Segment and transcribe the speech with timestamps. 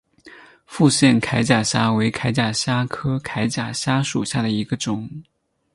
[0.65, 5.07] 复线铠甲虾为铠甲虾科铠甲虾属下的一个种。